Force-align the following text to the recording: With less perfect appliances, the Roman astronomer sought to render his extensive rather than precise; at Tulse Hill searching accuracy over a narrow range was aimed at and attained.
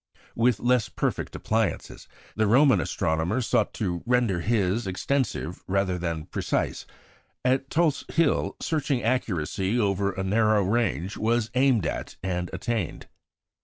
With 0.33 0.59
less 0.59 0.89
perfect 0.89 1.35
appliances, 1.35 2.07
the 2.35 2.47
Roman 2.47 2.81
astronomer 2.81 3.39
sought 3.39 3.71
to 3.75 4.01
render 4.07 4.39
his 4.41 4.87
extensive 4.87 5.63
rather 5.67 5.99
than 5.99 6.25
precise; 6.25 6.87
at 7.45 7.69
Tulse 7.69 8.03
Hill 8.07 8.55
searching 8.59 9.03
accuracy 9.03 9.79
over 9.79 10.11
a 10.11 10.23
narrow 10.23 10.63
range 10.63 11.17
was 11.17 11.51
aimed 11.53 11.85
at 11.85 12.15
and 12.23 12.49
attained. 12.51 13.09